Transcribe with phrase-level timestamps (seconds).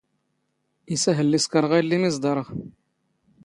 [0.93, 2.45] ⵉⵙ ⴰⵔ ⵀⵍⵍⵉ ⵙⴽⴰⵔⵖ ⴰⵢⵍⵍⵉ ⵎⵉ ⵥⴹⴰⵕⵖ.